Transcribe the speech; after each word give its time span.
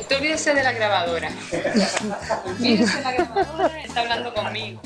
Usted 0.00 0.16
olvídese 0.16 0.54
de 0.54 0.62
la 0.62 0.72
grabadora. 0.72 1.30
olvídese 2.44 2.98
de 2.98 3.02
la 3.02 3.12
grabadora, 3.12 3.82
está 3.82 4.00
hablando 4.00 4.34
conmigo. 4.34 4.80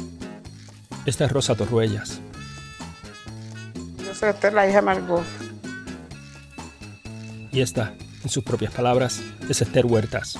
Esta 1.04 1.24
es 1.24 1.32
Rosa 1.32 1.54
Torruellas. 1.54 2.20
Yo 4.04 4.14
soy 4.14 4.30
Esther, 4.30 4.52
la 4.52 4.68
hija 4.68 4.76
de 4.76 4.82
Margot. 4.82 5.24
Y 7.52 7.60
esta, 7.60 7.94
en 8.22 8.28
sus 8.28 8.44
propias 8.44 8.72
palabras, 8.72 9.20
es 9.48 9.60
Esther 9.60 9.86
Huertas. 9.86 10.38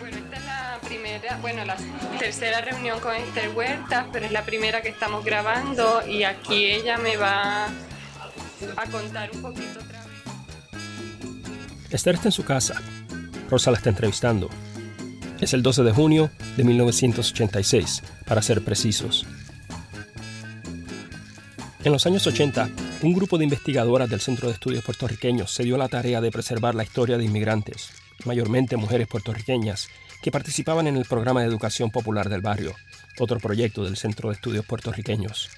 Bueno, 0.00 0.16
esta 0.16 0.36
es 0.36 0.44
la 0.44 0.78
primera, 0.86 1.38
bueno, 1.38 1.64
la 1.64 1.76
tercera 2.18 2.60
reunión 2.60 3.00
con 3.00 3.14
Esther 3.14 3.50
Huertas, 3.54 4.06
pero 4.12 4.26
es 4.26 4.32
la 4.32 4.42
primera 4.42 4.82
que 4.82 4.88
estamos 4.88 5.24
grabando 5.24 6.06
y 6.06 6.24
aquí 6.24 6.66
ella 6.66 6.98
me 6.98 7.16
va 7.16 7.66
a 8.76 8.86
contar 8.90 9.30
un 9.32 9.42
poquito 9.42 9.80
otra 9.80 9.86
vez. 9.86 9.95
Esther 11.90 12.16
está 12.16 12.28
en 12.28 12.32
su 12.32 12.44
casa. 12.44 12.80
Rosa 13.48 13.70
la 13.70 13.76
está 13.76 13.90
entrevistando. 13.90 14.50
Es 15.40 15.54
el 15.54 15.62
12 15.62 15.82
de 15.84 15.92
junio 15.92 16.30
de 16.56 16.64
1986, 16.64 18.02
para 18.26 18.42
ser 18.42 18.64
precisos. 18.64 19.26
En 21.84 21.92
los 21.92 22.04
años 22.06 22.26
80, 22.26 22.68
un 23.02 23.12
grupo 23.12 23.38
de 23.38 23.44
investigadoras 23.44 24.10
del 24.10 24.20
Centro 24.20 24.48
de 24.48 24.54
Estudios 24.54 24.82
Puertorriqueños 24.82 25.52
se 25.52 25.62
dio 25.62 25.76
la 25.76 25.88
tarea 25.88 26.20
de 26.20 26.32
preservar 26.32 26.74
la 26.74 26.82
historia 26.82 27.18
de 27.18 27.24
inmigrantes, 27.24 27.90
mayormente 28.24 28.76
mujeres 28.76 29.06
puertorriqueñas, 29.06 29.88
que 30.22 30.32
participaban 30.32 30.88
en 30.88 30.96
el 30.96 31.04
programa 31.04 31.42
de 31.42 31.46
educación 31.46 31.90
popular 31.90 32.28
del 32.28 32.40
barrio, 32.40 32.74
otro 33.20 33.38
proyecto 33.38 33.84
del 33.84 33.96
Centro 33.96 34.30
de 34.30 34.34
Estudios 34.34 34.64
Puertorriqueños. 34.64 35.50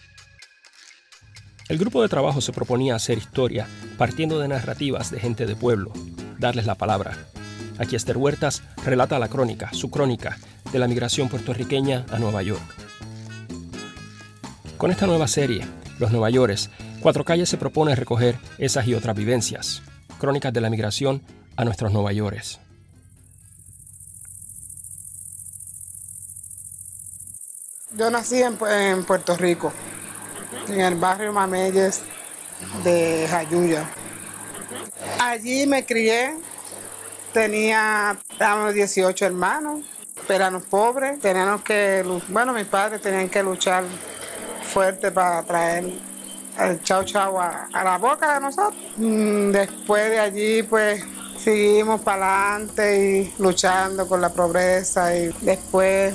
El 1.69 1.79
grupo 1.79 2.01
de 2.01 2.09
trabajo 2.09 2.41
se 2.41 2.53
proponía 2.53 2.95
hacer 2.95 3.19
historia 3.19 3.67
partiendo 3.99 4.39
de 4.39 4.49
narrativas 4.49 5.11
de 5.11 5.21
gente 5.21 5.45
de 5.45 5.55
pueblo, 5.55 5.93
darles 6.39 6.67
la 6.67 6.75
palabra. 6.75 7.17
Aquí 7.79 7.97
Esther 7.97 8.17
Huertas 8.17 8.63
relata 8.85 9.19
la 9.19 9.29
crónica, 9.29 9.73
su 9.73 9.91
crónica, 9.91 10.39
de 10.73 10.79
la 10.79 10.89
migración 10.89 11.29
puertorriqueña 11.29 12.05
a 12.11 12.19
Nueva 12.19 12.43
York. 12.43 12.63
Con 14.77 14.91
esta 14.91 15.07
nueva 15.07 15.29
serie, 15.29 15.67
Los 15.99 16.13
Nueva 16.13 16.31
Yorkes, 16.31 16.71
Cuatro 17.01 17.25
Calles 17.25 17.49
se 17.49 17.57
propone 17.57 17.95
recoger 17.95 18.39
esas 18.59 18.87
y 18.87 18.95
otras 18.95 19.17
vivencias, 19.17 19.83
crónicas 20.19 20.53
de 20.53 20.61
la 20.61 20.71
migración 20.71 21.23
a 21.57 21.65
nuestros 21.65 21.93
Nueva 21.93 22.13
Yorkes. 22.13 22.61
Yo 27.97 28.11
nací 28.11 28.43
en, 28.43 28.59
en 28.71 29.05
Puerto 29.05 29.37
Rico, 29.37 29.73
en 30.69 30.81
el 30.81 30.97
barrio 30.97 31.33
Mameyes 31.33 32.03
de 32.85 33.27
Jayuya. 33.29 33.89
Allí 35.29 35.67
me 35.67 35.85
crié, 35.85 36.35
tenía 37.35 38.17
éramos 38.41 38.73
18 38.73 39.27
hermanos, 39.27 39.85
éramos 40.27 40.63
pobres, 40.63 41.21
teníamos 41.21 41.61
que, 41.61 42.03
bueno, 42.29 42.55
mis 42.55 42.65
padres 42.65 43.03
tenían 43.03 43.29
que 43.29 43.43
luchar 43.43 43.85
fuerte 44.73 45.11
para 45.11 45.43
traer 45.43 45.85
el 46.59 46.83
chau 46.83 47.05
chau 47.05 47.39
a, 47.39 47.69
a 47.75 47.85
la 47.85 47.99
boca 47.99 48.33
de 48.37 48.41
nosotros. 48.41 48.83
Mm, 48.97 49.51
Después 49.51 50.11
de 50.13 50.19
allí, 50.19 50.63
pues 50.63 51.05
seguimos 51.45 52.01
para 52.01 52.55
adelante 52.55 53.21
y 53.21 53.35
luchando 53.39 54.09
con 54.09 54.23
la 54.23 54.31
pobreza 54.31 55.15
y 55.15 55.31
después 55.43 56.15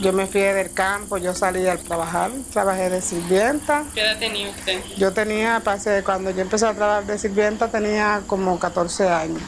yo 0.00 0.12
me 0.12 0.26
fui 0.26 0.40
del 0.40 0.72
campo, 0.72 1.18
yo 1.18 1.34
salí 1.34 1.66
a 1.66 1.76
trabajar, 1.76 2.30
trabajé 2.52 2.88
de 2.88 3.02
sirvienta. 3.02 3.84
¿Qué 3.94 4.00
edad 4.00 4.18
tenía 4.18 4.48
usted? 4.50 4.80
Yo 4.96 5.12
tenía, 5.12 5.60
pasé, 5.60 6.04
cuando 6.04 6.30
yo 6.30 6.40
empecé 6.40 6.66
a 6.66 6.74
trabajar 6.74 7.04
de 7.04 7.18
sirvienta 7.18 7.68
tenía 7.68 8.22
como 8.26 8.58
14 8.58 9.08
años. 9.08 9.42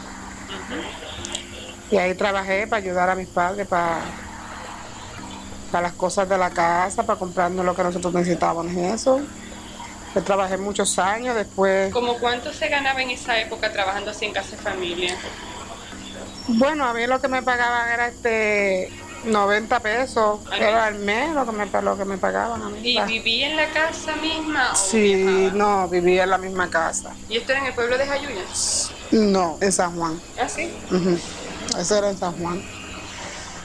Y 1.91 1.97
ahí 1.99 2.15
trabajé 2.15 2.67
para 2.67 2.83
ayudar 2.83 3.11
a 3.11 3.15
mis 3.15 3.29
padres, 3.29 3.67
para, 3.69 4.01
para 5.71 5.83
las 5.83 5.93
cosas 5.93 6.29
de 6.29 6.37
la 6.37 6.51
casa, 6.51 7.05
para 7.05 7.19
comprarnos 7.19 7.65
lo 7.65 7.75
que 7.75 7.83
nosotros 7.85 8.13
necesitábamos 8.13 8.73
y 8.73 8.81
eso. 8.81 9.21
Yo 10.15 10.23
trabajé 10.23 10.57
muchos 10.57 10.99
años, 10.99 11.37
después, 11.37 11.93
¿Cómo 11.93 12.19
cuánto 12.19 12.53
se 12.53 12.69
ganaba 12.69 13.01
en 13.01 13.11
esa 13.11 13.39
época 13.39 13.73
trabajando 13.73 14.11
así 14.11 14.25
en 14.25 14.33
casa 14.33 14.51
de 14.51 14.57
familia? 14.57 15.17
bueno, 16.49 16.85
a 16.85 16.93
mí 16.95 17.07
lo 17.07 17.21
que 17.21 17.29
me 17.29 17.43
pagaban 17.43 17.89
era 17.91 18.09
este 18.09 18.91
90 19.25 19.81
pesos, 19.81 20.41
era 20.59 20.87
al 20.87 20.95
mes 20.97 21.35
lo 21.35 21.45
que 21.47 21.53
me, 21.53 21.67
lo 21.83 21.97
que 21.97 22.05
me 22.05 22.19
pagaban 22.19 22.63
a 22.63 22.69
mí. 22.71 22.81
¿Y 22.83 23.01
vivía 23.05 23.49
en 23.51 23.57
la 23.57 23.71
casa 23.71 24.17
misma 24.17 24.73
o 24.73 24.77
Sí, 24.77 25.15
viajaba? 25.15 25.57
no, 25.57 25.89
vivía 25.89 26.25
en 26.25 26.31
la 26.31 26.39
misma 26.39 26.71
casa. 26.71 27.15
¿Y 27.29 27.37
esto 27.39 27.53
era 27.53 27.61
en 27.61 27.67
el 27.69 27.75
pueblo 27.75 27.99
de 27.99 28.07
Jayuya? 28.07 28.45
No, 29.13 29.59
en 29.61 29.73
San 29.73 29.97
Juan. 29.97 30.21
¿Ah, 30.39 30.49
sí? 30.49 30.75
Eso 31.79 31.97
era 31.97 32.11
en 32.11 32.17
San 32.19 32.33
Juan. 32.39 32.63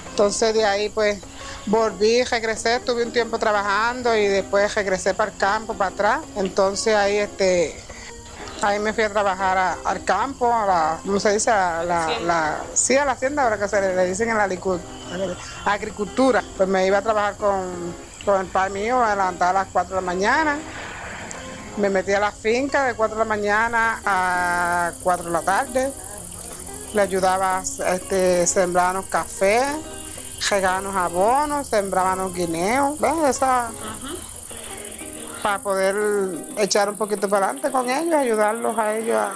Entonces 0.10 0.54
de 0.54 0.66
ahí 0.66 0.90
pues 0.90 1.22
volví, 1.66 2.24
regresé, 2.24 2.76
estuve 2.76 3.04
un 3.04 3.12
tiempo 3.12 3.38
trabajando 3.38 4.16
y 4.16 4.28
después 4.28 4.74
regresé 4.76 5.14
para 5.14 5.32
el 5.32 5.38
campo, 5.38 5.74
para 5.78 5.90
atrás. 5.92 6.20
Entonces 6.36 6.96
ahí 6.96 7.18
este 7.18 7.76
ahí 8.62 8.80
me 8.80 8.94
fui 8.94 9.04
a 9.04 9.10
trabajar 9.10 9.58
a- 9.58 9.78
al 9.86 10.04
campo, 10.06 10.52
a 10.52 10.66
la, 10.66 11.00
¿cómo 11.06 11.20
se 11.20 11.34
dice? 11.34 11.52
A 11.52 11.84
la, 11.84 12.20
la- 12.22 12.64
sí, 12.74 12.96
a 12.96 13.04
la 13.06 13.12
hacienda, 13.12 13.44
ahora 13.44 13.60
que 13.60 13.68
se 13.68 13.80
le, 13.82 13.96
le 13.96 14.06
dicen 14.06 14.30
en 14.30 14.38
la 14.38 14.48
licu- 14.48 14.80
agricultura. 15.66 16.44
Pues 16.58 16.68
me 16.70 16.86
iba 16.86 16.98
a 16.98 17.02
trabajar 17.02 17.36
con, 17.38 17.94
con 18.24 18.42
el 18.42 18.48
padre 18.48 18.74
mío, 18.74 19.04
a 19.04 19.16
levantar 19.16 19.56
a 19.56 19.60
las 19.60 19.68
4 19.72 19.96
de 19.96 20.02
la 20.02 20.06
mañana. 20.06 20.58
Me 21.78 21.90
metí 21.90 22.14
a 22.14 22.20
la 22.20 22.32
finca 22.32 22.86
de 22.86 22.94
4 22.94 23.16
de 23.16 23.20
la 23.20 23.26
mañana 23.26 24.02
a 24.06 24.92
4 25.04 25.26
de 25.26 25.32
la 25.32 25.42
tarde 25.42 25.94
le 26.96 27.02
ayudaba 27.02 27.62
este, 27.62 28.48
sembrábamos 28.48 29.06
café, 29.08 29.62
regábamos 30.50 30.96
abonos, 30.96 31.68
sembrábamos 31.68 32.34
guineos, 32.34 32.98
¿ves? 33.00 33.12
Esa, 33.30 33.70
para 35.44 35.60
poder 35.60 35.96
echar 36.58 36.90
un 36.90 36.96
poquito 36.96 37.28
para 37.28 37.48
adelante 37.48 37.70
con 37.70 37.90
ellos, 37.90 38.14
ayudarlos 38.14 38.78
a 38.78 38.96
ellos 38.96 39.18
a... 39.18 39.34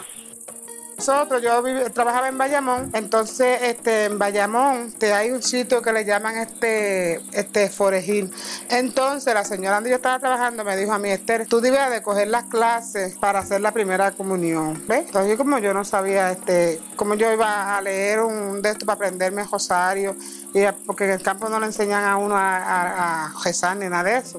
Nosotros, 1.00 1.42
yo 1.42 1.64
trabajaba 1.94 2.28
en 2.28 2.38
Bayamón, 2.38 2.90
entonces 2.92 3.60
este, 3.62 4.04
en 4.04 4.20
Bayamón 4.20 4.92
te 4.92 5.14
hay 5.14 5.32
un 5.32 5.42
sitio 5.42 5.82
que 5.82 5.94
le 5.94 6.04
llaman 6.04 6.38
este, 6.38 7.22
este 7.32 7.70
Forejil. 7.70 8.30
Entonces 8.70 9.34
la 9.34 9.46
señora 9.46 9.76
donde 9.76 9.92
yo 9.92 9.96
estaba 9.96 10.20
trabajando 10.20 10.66
me 10.66 10.76
dijo 10.76 10.92
a 10.92 11.00
mí, 11.00 11.10
Esther, 11.10 11.48
tú 11.48 11.62
debes 11.62 11.90
de 11.90 12.02
coger 12.02 12.28
las 12.28 12.44
clases 12.48 13.16
para 13.16 13.40
hacer 13.40 13.62
la 13.62 13.72
primera 13.72 14.12
comunión. 14.12 14.84
¿Ves? 14.90 15.06
Entonces 15.06 15.38
como 15.38 15.58
yo 15.60 15.74
no 15.74 15.86
sabía 15.86 16.34
este, 16.34 16.82
cómo 16.98 17.16
yo 17.16 17.32
iba 17.32 17.78
a 17.78 17.82
leer 17.82 18.20
un 18.20 18.62
de 18.62 18.72
esto 18.72 18.86
para 18.86 18.96
aprenderme 18.96 19.46
rosario, 19.46 20.18
y 20.54 20.60
porque 20.86 21.06
en 21.06 21.12
el 21.12 21.22
campo 21.22 21.48
no 21.48 21.62
le 21.62 21.68
enseñan 21.68 22.04
a 22.04 22.18
uno 22.18 22.36
a, 22.36 22.58
a, 22.58 23.26
a 23.28 23.34
rezar 23.46 23.78
ni 23.78 23.88
nada 23.88 24.04
de 24.04 24.18
eso, 24.18 24.38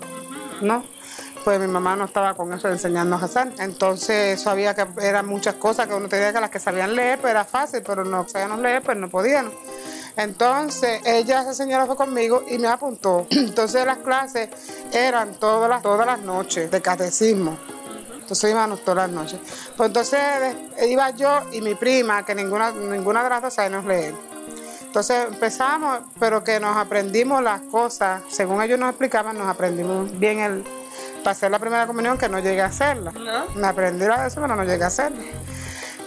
¿no? 0.61 0.85
Pues 1.45 1.59
mi 1.61 1.67
mamá 1.67 1.97
no 1.97 2.05
estaba 2.05 2.35
con 2.35 2.53
eso 2.53 2.69
de 2.69 2.75
enseñarnos 2.75 3.23
a 3.23 3.27
rezar. 3.27 3.53
Entonces 3.59 4.41
eso 4.41 4.51
había 4.51 4.75
que, 4.75 4.87
eran 5.03 5.27
muchas 5.27 5.55
cosas 5.55 5.87
que 5.87 5.95
uno 5.95 6.09
tenía 6.09 6.33
que 6.33 6.41
las 6.41 6.51
que 6.51 6.59
sabían 6.59 6.95
leer, 6.95 7.19
pues 7.21 7.31
era 7.31 7.45
fácil, 7.45 7.83
pero 7.87 8.05
no 8.05 8.29
sabían 8.29 8.63
leer, 8.63 8.83
pues 8.83 8.97
no 8.97 9.09
podían. 9.09 9.51
Entonces 10.17 11.01
ella, 11.05 11.43
esa 11.43 11.55
señora 11.55 11.87
fue 11.87 11.97
conmigo 11.97 12.45
y 12.49 12.59
me 12.59 12.69
apuntó. 12.69 13.27
Entonces 13.31 13.87
las 13.87 13.99
clases 13.99 14.49
eran 14.93 15.35
todas 15.35 15.69
las, 15.69 15.83
todas 15.83 16.07
las 16.07 16.21
noches 16.21 16.71
de 16.71 16.81
catecismo. 16.81 17.57
Entonces 18.21 18.51
íbamos 18.51 18.85
todas 18.85 19.09
las 19.09 19.11
noches. 19.11 19.41
Pues 19.77 19.89
entonces 19.89 20.21
iba 20.87 21.11
yo 21.11 21.41
y 21.51 21.61
mi 21.61 21.75
prima, 21.75 22.25
que 22.25 22.33
ninguna, 22.33 22.71
ninguna 22.71 23.25
de 23.25 23.29
las 23.29 23.43
dos 23.43 23.55
sabíamos 23.55 23.87
leer. 23.87 24.15
Entonces 24.87 25.27
empezamos, 25.29 26.01
pero 26.21 26.45
que 26.45 26.61
nos 26.61 26.77
aprendimos 26.77 27.43
las 27.43 27.61
cosas, 27.63 28.23
según 28.29 28.63
ellos 28.63 28.79
nos 28.79 28.91
explicaban, 28.91 29.37
nos 29.37 29.49
aprendimos 29.49 30.17
bien 30.17 30.39
el, 30.39 30.65
para 31.23 31.33
hacer 31.33 31.51
la 31.51 31.59
primera 31.59 31.87
comunión, 31.87 32.17
que 32.19 32.29
no 32.29 32.39
llegué 32.39 32.63
a 32.63 32.67
hacerla. 32.67 33.13
¿No? 33.13 33.47
Me 33.55 33.67
aprendí 33.69 34.05
la 34.07 34.23
de 34.23 34.29
eso, 34.29 34.41
pero 34.41 34.55
no 34.57 34.65
llegué 34.65 34.85
a 34.85 34.89
hacerla. 34.89 35.23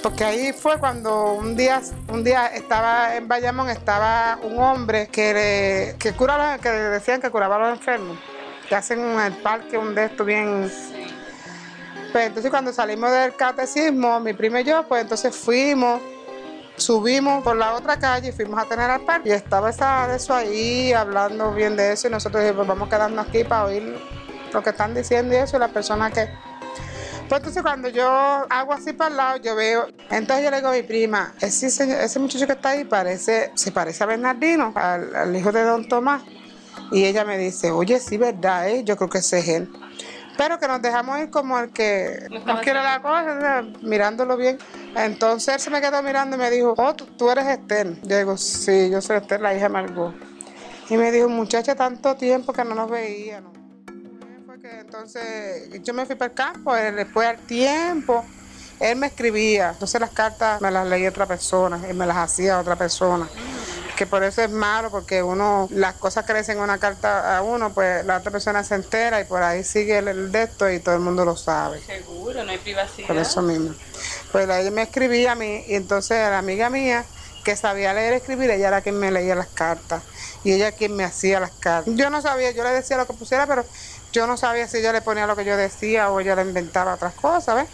Porque 0.01 0.23
ahí 0.25 0.51
fue 0.53 0.77
cuando 0.79 1.31
un 1.33 1.55
día, 1.55 1.81
un 2.09 2.23
día 2.23 2.47
estaba 2.47 3.15
en 3.15 3.27
Bayamón, 3.27 3.69
estaba 3.69 4.37
un 4.43 4.59
hombre 4.59 5.07
que, 5.07 5.33
le- 5.33 5.95
que 5.97 6.11
cura, 6.13 6.57
que 6.61 6.69
decían 6.69 7.21
que 7.21 7.29
curaba 7.29 7.55
a 7.55 7.59
los 7.59 7.69
enfermos, 7.77 8.17
que 8.67 8.75
hacen 8.75 8.99
en 8.99 9.19
el 9.19 9.33
parque 9.37 9.77
un 9.77 9.95
de 9.95 10.05
estos 10.05 10.25
bien 10.25 10.69
pues 12.11 12.27
entonces 12.27 12.51
cuando 12.51 12.71
salimos 12.71 13.11
del 13.11 13.35
catecismo, 13.35 14.19
mi 14.19 14.33
prima 14.33 14.61
y 14.61 14.65
yo, 14.65 14.83
pues 14.87 15.01
entonces 15.01 15.35
fuimos, 15.35 15.99
subimos 16.77 17.43
por 17.43 17.55
la 17.55 17.73
otra 17.73 17.97
calle 17.97 18.29
y 18.29 18.31
fuimos 18.31 18.59
a 18.61 18.65
tener 18.65 18.87
al 18.87 19.01
parque. 19.01 19.29
Y 19.29 19.31
estaba 19.31 19.71
esa 19.71 20.07
de 20.07 20.17
eso 20.17 20.35
ahí, 20.35 20.93
hablando 20.93 21.51
bien 21.53 21.75
de 21.75 21.91
eso, 21.93 22.07
y 22.07 22.11
nosotros 22.11 22.43
dijimos, 22.43 22.67
pues 22.67 22.67
vamos 22.67 22.87
quedarnos 22.89 23.27
aquí 23.27 23.43
para 23.43 23.63
oír 23.65 23.97
lo 24.53 24.63
que 24.63 24.69
están 24.71 24.93
diciendo 24.93 25.33
y 25.33 25.37
eso, 25.37 25.57
y 25.57 25.59
la 25.59 25.67
persona 25.69 26.11
que... 26.11 26.27
Pues 27.29 27.39
entonces 27.39 27.63
cuando 27.63 27.87
yo 27.89 28.05
hago 28.49 28.73
así 28.73 28.93
para 28.93 29.09
el 29.09 29.17
lado, 29.17 29.37
yo 29.37 29.55
veo, 29.55 29.87
entonces 30.11 30.43
yo 30.43 30.51
le 30.51 30.57
digo 30.57 30.69
a 30.69 30.73
mi 30.73 30.83
prima, 30.83 31.33
ese, 31.41 31.69
señor- 31.69 31.99
ese 32.01 32.19
muchacho 32.19 32.45
que 32.45 32.53
está 32.53 32.69
ahí 32.69 32.83
parece, 32.83 33.51
se 33.55 33.71
parece 33.71 34.03
a 34.03 34.07
Bernardino, 34.07 34.71
al, 34.75 35.15
al 35.15 35.35
hijo 35.35 35.51
de 35.51 35.63
don 35.63 35.87
Tomás. 35.87 36.21
Y 36.91 37.05
ella 37.05 37.23
me 37.23 37.37
dice, 37.37 37.71
oye, 37.71 37.99
sí, 37.99 38.17
verdad, 38.17 38.69
¿eh? 38.69 38.83
yo 38.83 38.97
creo 38.97 39.09
que 39.09 39.19
ese 39.19 39.39
es 39.39 39.47
él. 39.47 39.69
pero 40.37 40.59
que 40.59 40.67
nos 40.67 40.81
dejamos 40.81 41.17
ir 41.19 41.29
como 41.29 41.57
el 41.59 41.71
que 41.71 42.27
no, 42.45 42.59
quiere 42.61 42.83
la 42.83 43.01
cosa, 43.01 43.63
mirándolo 43.81 44.35
bien. 44.35 44.57
Entonces 44.95 45.55
él 45.55 45.59
se 45.61 45.69
me 45.69 45.79
quedó 45.81 46.03
mirando 46.03 46.35
y 46.35 46.39
me 46.39 46.51
dijo, 46.51 46.73
oh, 46.77 46.93
tú, 46.93 47.29
eres 47.31 47.47
Esther. 47.47 47.99
Yo 48.03 48.17
digo, 48.17 48.37
sí, 48.37 48.89
yo 48.91 49.01
soy 49.01 49.17
Esther, 49.17 49.39
la 49.41 49.53
hija 49.55 49.63
de 49.63 49.69
Margot. 49.69 50.13
Y 50.89 50.97
me 50.97 51.11
dijo, 51.11 51.29
muchacha, 51.29 51.73
tanto 51.75 52.15
tiempo 52.15 52.51
que 52.53 52.63
no 52.65 52.75
nos 52.75 52.89
veíamos. 52.91 53.53
Que 54.63 54.79
entonces 54.79 55.69
yo 55.83 55.93
me 55.93 56.05
fui 56.05 56.15
para 56.15 56.31
el 56.31 56.35
campo, 56.35 56.73
después 56.73 57.27
al 57.27 57.37
tiempo, 57.39 58.23
él 58.79 58.95
me 58.95 59.07
escribía, 59.07 59.71
entonces 59.71 59.99
las 59.99 60.11
cartas 60.11 60.61
me 60.61 60.71
las 60.71 60.87
leía 60.87 61.09
otra 61.09 61.25
persona 61.25 61.81
y 61.89 61.93
me 61.93 62.05
las 62.05 62.15
hacía 62.15 62.57
otra 62.57 62.77
persona 62.77 63.27
que 63.97 64.07
por 64.07 64.23
eso 64.23 64.41
es 64.41 64.49
malo, 64.49 64.89
porque 64.89 65.21
uno, 65.21 65.67
las 65.69 65.95
cosas 65.95 66.25
crecen 66.25 66.57
en 66.57 66.63
una 66.63 66.77
carta 66.77 67.37
a 67.37 67.41
uno, 67.41 67.73
pues 67.73 68.05
la 68.05 68.17
otra 68.17 68.31
persona 68.31 68.63
se 68.63 68.75
entera 68.75 69.19
y 69.19 69.25
por 69.25 69.43
ahí 69.43 69.65
sigue 69.65 69.97
el, 69.97 70.31
de 70.31 70.43
esto 70.43 70.71
y 70.71 70.79
todo 70.79 70.95
el 70.95 71.01
mundo 71.01 71.25
lo 71.25 71.35
sabe. 71.35 71.81
Seguro, 71.81 72.45
no 72.45 72.49
hay 72.49 72.57
privacidad. 72.57 73.07
Por 73.07 73.17
eso 73.17 73.41
mismo. 73.41 73.75
Pues 74.31 74.45
ella 74.49 74.71
me 74.71 74.83
escribía 74.83 75.33
a 75.33 75.35
mí 75.35 75.65
y 75.67 75.75
entonces 75.75 76.17
la 76.17 76.39
amiga 76.39 76.69
mía 76.69 77.03
que 77.43 77.57
sabía 77.57 77.93
leer 77.93 78.13
y 78.13 78.15
escribir, 78.15 78.49
ella 78.49 78.69
era 78.69 78.81
quien 78.81 78.97
me 78.97 79.11
leía 79.11 79.35
las 79.35 79.47
cartas 79.47 80.01
y 80.43 80.53
ella 80.53 80.71
quien 80.71 80.95
me 80.95 81.03
hacía 81.03 81.39
las 81.39 81.51
cartas. 81.51 81.93
Yo 81.95 82.09
no 82.09 82.21
sabía, 82.21 82.51
yo 82.51 82.63
le 82.63 82.69
decía 82.71 82.97
lo 82.97 83.05
que 83.05 83.13
pusiera, 83.13 83.45
pero 83.47 83.65
yo 84.13 84.27
no 84.27 84.37
sabía 84.37 84.67
si 84.67 84.77
ella 84.77 84.93
le 84.93 85.01
ponía 85.01 85.27
lo 85.27 85.35
que 85.35 85.43
yo 85.43 85.57
decía 85.57 86.09
o 86.11 86.19
ella 86.19 86.35
le 86.35 86.43
inventaba 86.43 86.93
otras 86.93 87.15
cosas, 87.15 87.55
¿ves? 87.55 87.67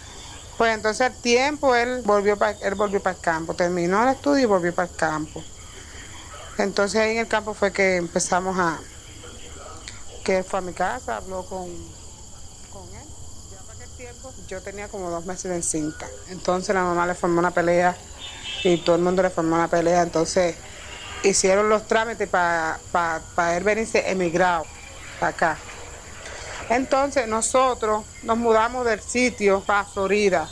Pues 0.58 0.74
entonces 0.74 1.02
al 1.02 1.14
tiempo 1.14 1.76
él 1.76 2.02
volvió 2.04 2.38
para 2.38 2.52
él 2.52 2.76
volvió 2.76 3.02
para 3.02 3.16
el 3.16 3.22
campo, 3.22 3.54
terminó 3.54 4.02
el 4.04 4.10
estudio 4.10 4.44
y 4.44 4.46
volvió 4.46 4.74
para 4.74 4.90
el 4.90 4.96
campo. 4.96 5.44
Entonces 6.58 7.00
ahí 7.00 7.12
en 7.12 7.18
el 7.20 7.28
campo 7.28 7.54
fue 7.54 7.72
que 7.72 7.98
empezamos 7.98 8.58
a, 8.58 8.80
que 10.24 10.44
fue 10.44 10.60
a 10.60 10.62
mi 10.62 10.74
casa, 10.74 11.18
habló 11.18 11.46
con, 11.46 11.68
con 12.72 12.88
él. 12.90 13.08
Ya 13.52 13.58
para 13.60 13.74
aquel 13.74 13.90
tiempo 13.96 14.34
yo 14.48 14.62
tenía 14.62 14.88
como 14.88 15.10
dos 15.10 15.26
meses 15.26 15.52
de 15.52 15.62
cinta. 15.62 16.08
Entonces 16.30 16.74
la 16.74 16.84
mamá 16.84 17.06
le 17.06 17.16
formó 17.16 17.40
una 17.40 17.52
pelea 17.52 17.96
y 18.64 18.78
todo 18.78 18.96
el 18.96 19.02
mundo 19.02 19.22
le 19.22 19.30
formó 19.30 19.56
una 19.56 19.70
pelea. 19.70 20.02
Entonces 20.02 20.56
hicieron 21.24 21.70
los 21.70 21.88
trámites 21.88 22.28
para 22.28 22.80
para 22.92 23.58
él 23.58 23.64
venirse 23.64 24.10
emigrado 24.10 24.66
para 25.20 25.30
acá. 25.30 25.58
Entonces 26.70 27.28
nosotros 27.28 28.06
nos 28.24 28.38
mudamos 28.38 28.86
del 28.86 29.02
sitio 29.02 29.62
para 29.62 29.86
Florida. 29.86 30.48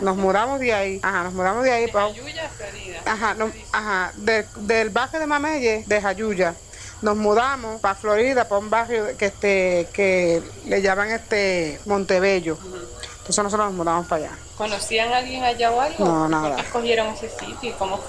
Nos 0.00 0.16
mudamos 0.16 0.60
de 0.60 0.72
ahí. 0.72 1.00
Ajá, 1.02 1.24
nos 1.24 1.34
mudamos 1.34 1.64
de 1.64 1.72
ahí. 1.72 1.86
De 1.86 1.92
Jayuya, 1.92 2.48
Florida. 2.48 3.00
Ajá, 3.04 3.36
ajá 3.72 4.12
del 4.16 4.90
barrio 4.90 5.20
de 5.20 5.26
Mamelle, 5.26 5.84
de 5.86 6.00
Jayuya. 6.00 6.54
Nos 7.02 7.16
mudamos 7.16 7.80
para 7.80 7.94
Florida, 7.96 8.48
para 8.48 8.60
un 8.60 8.70
barrio 8.70 9.16
que 9.18 9.26
este 9.26 9.88
que 9.92 10.40
le 10.66 10.80
llaman 10.80 11.10
este 11.10 11.80
Montebello. 11.84 12.56
Entonces 12.62 13.44
nosotros 13.44 13.66
nos 13.66 13.74
mudamos 13.74 14.06
para 14.06 14.26
allá. 14.26 14.36
¿Conocían 14.56 15.12
a 15.12 15.18
alguien 15.18 15.42
allá 15.42 15.72
o 15.72 15.80
algo? 15.80 16.04
No, 16.04 16.28
nada. 16.28 16.48
¿Por 16.48 16.56
qué 16.56 16.62
escogieron 16.62 17.06
ese 17.08 17.28
sitio 17.28 17.76
cómo 17.78 18.00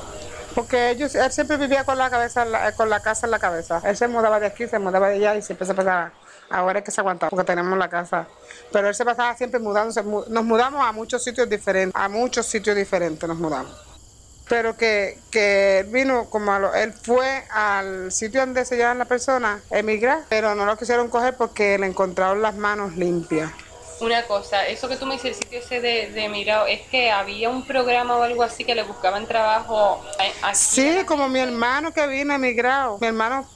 porque 0.54 0.92
ellos, 0.92 1.16
él 1.16 1.31
siempre 1.31 1.57
vivía 1.57 1.84
con 1.84 1.98
la 1.98 2.10
cabeza, 2.10 2.46
con 2.78 2.89
la 2.89 3.00
casa 3.00 3.25
en 3.25 3.31
la 3.31 3.39
cabeza. 3.39 3.81
Él 3.84 3.98
se 3.98 4.07
mudaba 4.07 4.39
de 4.39 4.46
aquí, 4.46 4.68
se 4.68 4.78
mudaba 4.80 5.10
de 5.10 5.16
allá 5.16 5.36
y 5.36 5.42
siempre 5.42 5.66
se 5.66 5.74
pasaba 5.74 6.12
Ahora 6.54 6.80
es 6.80 6.86
que 6.86 6.92
se 6.92 7.02
aguanta 7.02 7.30
porque 7.30 7.46
tenemos 7.46 7.76
la 7.80 7.90
casa. 7.90 8.28
Pero 8.72 8.88
él 8.88 8.94
se 8.94 9.04
pasaba 9.04 9.36
siempre 9.36 9.60
mudándose. 9.60 10.04
Nos 10.04 10.46
mudamos 10.46 10.86
a 10.86 10.92
muchos 10.92 11.24
sitios 11.24 11.50
diferentes. 11.50 12.00
A 12.00 12.08
muchos 12.08 12.46
sitios 12.46 12.76
diferentes 12.76 13.28
nos 13.28 13.40
mudamos. 13.40 13.74
Pero 14.48 14.78
que, 14.78 15.18
que 15.32 15.84
vino 15.90 16.30
como 16.30 16.54
a 16.54 16.60
lo, 16.60 16.74
él 16.76 16.94
fue 16.94 17.44
al 17.50 18.12
sitio 18.12 18.42
donde 18.42 18.66
se 18.66 18.76
llevan 18.76 19.00
la 19.00 19.06
persona, 19.06 19.62
emigrar, 19.72 20.26
pero 20.30 20.54
no 20.54 20.66
lo 20.66 20.78
quisieron 20.78 21.10
coger 21.10 21.36
porque 21.36 21.80
le 21.80 21.88
encontraron 21.88 22.42
las 22.42 22.54
manos 22.54 22.96
limpias. 22.98 23.52
Una 24.02 24.24
cosa, 24.28 24.68
eso 24.68 24.88
que 24.88 24.98
tú 24.98 25.08
me 25.08 25.14
dices, 25.14 25.30
el 25.30 25.44
sitio 25.44 25.60
ese 25.60 25.82
de, 25.82 26.12
de 26.12 26.26
emigrado, 26.26 26.68
es 26.68 26.82
que 26.82 27.10
había 27.10 27.50
un 27.50 27.66
programa 27.66 28.18
o 28.18 28.22
algo 28.22 28.44
así 28.44 28.64
que 28.64 28.76
le 28.76 28.84
buscaban 28.84 29.26
trabajo. 29.26 30.04
Sí, 30.54 31.04
como 31.08 31.30
mi 31.30 31.40
hermano 31.40 31.94
que 31.94 32.06
vino 32.06 32.34
emigrado. 32.34 33.00
Mi 33.00 33.08
hermano 33.08 33.48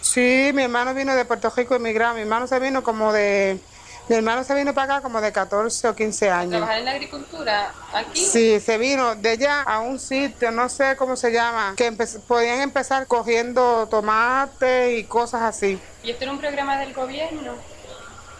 Sí, 0.00 0.50
mi 0.54 0.62
hermano 0.62 0.94
vino 0.94 1.14
de 1.14 1.24
Puerto 1.24 1.52
Rico 1.54 1.74
emigrado. 1.74 2.14
Mi 2.14 2.22
hermano 2.22 2.46
se 2.46 2.58
vino 2.58 2.82
como 2.82 3.12
de. 3.12 3.58
Mi 4.08 4.16
hermano 4.16 4.42
se 4.42 4.54
vino 4.54 4.72
para 4.72 4.94
acá 4.94 5.02
como 5.02 5.20
de 5.20 5.32
14 5.32 5.88
o 5.88 5.94
15 5.94 6.30
años. 6.30 6.50
¿Trabajar 6.52 6.78
en 6.78 6.84
la 6.86 6.90
agricultura 6.92 7.74
aquí? 7.92 8.24
Sí, 8.24 8.58
se 8.58 8.78
vino 8.78 9.14
de 9.14 9.30
allá 9.30 9.62
a 9.62 9.80
un 9.80 9.98
sitio, 9.98 10.50
no 10.50 10.70
sé 10.70 10.96
cómo 10.96 11.14
se 11.14 11.30
llama, 11.30 11.74
que 11.76 11.92
podían 12.26 12.60
empezar 12.62 13.06
cogiendo 13.06 13.86
tomates 13.88 14.98
y 14.98 15.04
cosas 15.04 15.42
así. 15.42 15.78
¿Y 16.02 16.10
esto 16.10 16.24
era 16.24 16.32
un 16.32 16.38
programa 16.38 16.78
del 16.78 16.94
gobierno? 16.94 17.52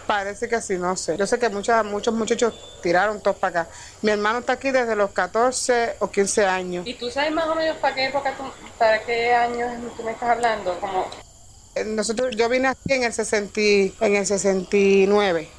Parece 0.08 0.48
que 0.48 0.62
sí, 0.62 0.78
no 0.78 0.96
sé. 0.96 1.18
Yo 1.18 1.26
sé 1.26 1.38
que 1.38 1.50
muchos 1.50 1.84
muchos 1.84 2.14
muchachos 2.14 2.54
tiraron 2.82 3.20
todos 3.20 3.36
para 3.36 3.60
acá. 3.60 3.70
Mi 4.00 4.10
hermano 4.10 4.38
está 4.38 4.54
aquí 4.54 4.70
desde 4.70 4.96
los 4.96 5.10
14 5.10 5.96
o 5.98 6.10
15 6.10 6.46
años. 6.46 6.86
¿Y 6.86 6.94
tú 6.94 7.10
sabes 7.10 7.30
más 7.30 7.46
o 7.46 7.54
menos 7.54 7.76
para 7.76 7.94
qué 7.94 8.06
época, 8.06 8.32
para 8.78 9.02
qué 9.02 9.34
años 9.34 9.70
tú 9.98 10.02
me 10.02 10.12
estás 10.12 10.30
hablando? 10.30 10.80
Como... 10.80 11.06
Eh, 11.74 11.84
nosotros, 11.84 12.34
yo 12.34 12.48
vine 12.48 12.68
aquí 12.68 12.94
en 12.94 13.02
el, 13.02 13.12
60, 13.12 13.60
en 13.60 14.16
el 14.16 14.24
69. 14.24 15.57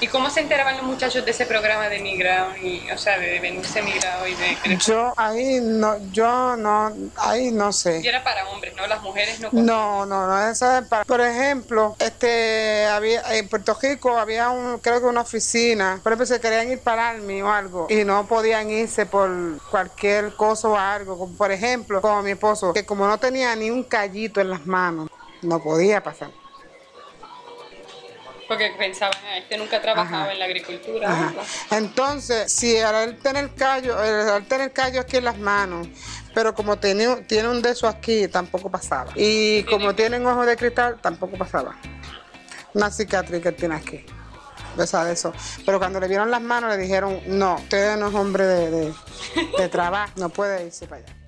¿Y 0.00 0.06
cómo 0.08 0.30
se 0.30 0.40
enteraban 0.40 0.76
los 0.78 0.86
muchachos 0.86 1.24
de 1.24 1.30
ese 1.30 1.44
programa 1.44 1.88
de 1.88 1.98
migrado 2.00 2.56
y, 2.56 2.90
o 2.90 2.96
sea, 2.96 3.18
de 3.18 3.38
venirse 3.38 3.82
migrado 3.82 4.26
y 4.26 4.34
de 4.34 4.78
Yo 4.78 5.12
ahí 5.16 5.60
no, 5.60 5.96
yo 6.10 6.56
no, 6.56 6.94
ahí 7.16 7.50
no 7.50 7.70
sé. 7.72 8.00
Y 8.02 8.08
era 8.08 8.24
para 8.24 8.48
hombres, 8.48 8.74
¿no? 8.76 8.86
Las 8.86 9.02
mujeres 9.02 9.40
no. 9.40 9.50
No, 9.52 10.06
no, 10.06 10.26
no, 10.26 10.50
eso 10.50 10.78
es 10.78 10.86
para. 10.86 11.04
Por 11.04 11.20
ejemplo, 11.20 11.96
este, 11.98 12.86
había 12.86 13.20
en 13.36 13.48
Puerto 13.48 13.76
Rico 13.80 14.16
había 14.16 14.48
un, 14.50 14.78
creo 14.78 15.00
que 15.00 15.06
una 15.06 15.20
oficina, 15.20 16.00
por 16.02 16.12
ejemplo, 16.12 16.26
se 16.26 16.40
querían 16.40 16.70
ir 16.70 16.80
para 16.80 17.10
Army 17.10 17.42
o 17.42 17.50
algo 17.50 17.86
y 17.90 18.04
no 18.04 18.26
podían 18.26 18.70
irse 18.70 19.04
por 19.04 19.30
cualquier 19.70 20.34
cosa 20.34 20.68
o 20.68 20.76
algo, 20.76 21.18
como 21.18 21.36
por 21.36 21.52
ejemplo, 21.52 22.00
como 22.00 22.22
mi 22.22 22.30
esposo, 22.30 22.72
que 22.72 22.86
como 22.86 23.06
no 23.06 23.18
tenía 23.18 23.54
ni 23.54 23.70
un 23.70 23.84
callito 23.84 24.40
en 24.40 24.50
las 24.50 24.66
manos, 24.66 25.10
no 25.42 25.62
podía 25.62 26.02
pasar. 26.02 26.30
Porque 28.50 28.74
pensaban, 28.76 29.16
este 29.36 29.56
nunca 29.56 29.80
trabajaba 29.80 30.32
en 30.32 30.40
la 30.40 30.46
agricultura. 30.46 31.32
Entonces, 31.70 32.52
si 32.52 32.76
al 32.78 33.16
tener 33.18 33.54
callo, 33.54 33.96
al 33.96 34.44
tener 34.46 34.72
callo 34.72 35.02
aquí 35.02 35.18
en 35.18 35.24
las 35.26 35.38
manos, 35.38 35.86
pero 36.34 36.52
como 36.52 36.76
tiene, 36.76 37.06
tiene 37.28 37.48
un 37.48 37.62
de 37.62 37.70
eso 37.70 37.86
aquí, 37.86 38.26
tampoco 38.26 38.68
pasaba. 38.68 39.12
Y 39.14 39.62
como 39.62 39.94
tienen 39.94 40.26
ojos 40.26 40.46
de 40.46 40.56
cristal, 40.56 40.98
tampoco 41.00 41.38
pasaba. 41.38 41.76
Una 42.74 42.90
cicatriz 42.90 43.40
que 43.40 43.52
tiene 43.52 43.76
aquí. 43.76 44.04
de 44.76 45.12
eso. 45.12 45.32
Pero 45.64 45.78
cuando 45.78 46.00
le 46.00 46.08
vieron 46.08 46.28
las 46.28 46.42
manos, 46.42 46.70
le 46.70 46.82
dijeron, 46.82 47.20
no, 47.26 47.54
usted 47.54 47.96
no 47.98 48.08
es 48.08 48.14
hombre 48.16 48.46
de, 48.46 48.92
de 49.58 49.68
trabajo, 49.68 50.12
no 50.16 50.28
puede 50.28 50.66
irse 50.66 50.88
para 50.88 51.04
allá. 51.04 51.19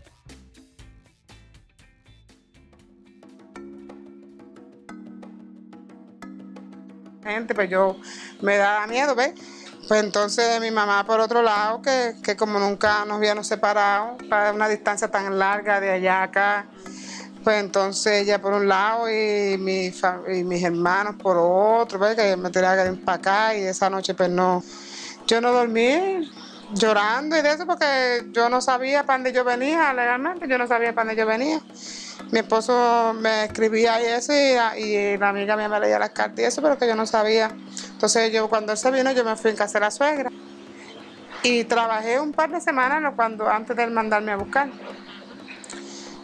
Gente, 7.23 7.55
pues 7.55 7.71
yo 7.71 7.97
me 8.41 8.57
daba 8.57 8.87
miedo, 8.87 9.15
¿ves? 9.15 9.33
Pues 9.89 10.03
entonces 10.03 10.61
mi 10.61 10.71
mamá 10.71 11.05
por 11.05 11.21
otro 11.21 11.43
lado, 11.43 11.83
que, 11.83 12.15
que 12.23 12.37
como 12.37 12.59
nunca 12.59 13.05
nos 13.05 13.19
habíamos 13.19 13.47
separado, 13.47 14.17
para 14.29 14.53
una 14.53 14.69
distancia 14.69 15.09
tan 15.09 15.39
larga 15.39 15.81
de 15.81 15.91
allá 15.91 16.21
a 16.21 16.23
acá, 16.25 16.67
pues 17.43 17.61
entonces 17.61 18.23
ella 18.23 18.41
por 18.41 18.53
un 18.55 18.69
lado 18.69 19.09
y, 19.09 19.59
mi 19.59 19.93
y 20.33 20.45
mis 20.45 20.63
hermanos 20.63 21.17
por 21.17 21.37
otro, 21.39 21.99
¿ves? 21.99 22.15
que 22.15 22.37
me 22.37 22.51
tenía 22.51 22.77
que 22.77 22.93
ir 22.93 23.05
para 23.05 23.19
acá 23.19 23.55
y 23.57 23.63
esa 23.63 23.91
noche 23.91 24.15
pues 24.15 24.31
no, 24.31 24.63
yo 25.27 25.41
no 25.41 25.53
dormí 25.53 26.31
llorando 26.75 27.37
y 27.37 27.43
de 27.43 27.53
eso 27.53 27.67
porque 27.67 28.27
yo 28.33 28.49
no 28.49 28.61
sabía 28.61 29.05
para 29.05 29.19
dónde 29.19 29.33
yo 29.33 29.45
venía 29.45 29.93
legalmente, 29.93 30.47
yo 30.49 30.59
no 30.59 30.67
sabía 30.67 30.95
para 30.95 31.09
dónde 31.09 31.21
yo 31.21 31.27
venía 31.27 31.61
mi 32.31 32.39
esposo 32.39 33.15
me 33.15 33.45
escribía 33.45 34.01
y 34.01 34.05
eso, 34.07 34.33
y, 34.79 35.17
la 35.19 35.29
amiga 35.31 35.57
mía 35.57 35.69
me 35.69 35.81
leía 35.81 35.99
las 35.99 36.11
cartas 36.11 36.39
y 36.39 36.45
eso, 36.45 36.63
pero 36.63 36.79
que 36.79 36.87
yo 36.87 36.95
no 36.95 37.07
sabía. 37.07 37.51
Entonces 37.93 38.33
yo 38.33 38.49
cuando 38.49 38.73
él 38.73 38.79
se 38.79 38.91
vino, 38.91 39.11
yo 39.13 39.25
me 39.25 39.37
fui 39.37 39.51
en 39.51 39.57
casa 39.57 39.75
de 39.75 39.81
la 39.81 39.91
suegra. 39.91 40.31
Y 41.43 41.65
trabajé 41.65 42.21
un 42.21 42.33
par 42.33 42.51
de 42.51 42.61
semanas 42.61 43.13
cuando, 43.17 43.49
antes 43.49 43.77
de 43.77 43.85
él 43.85 43.91
mandarme 43.91 44.33
a 44.33 44.37
buscar. 44.37 44.69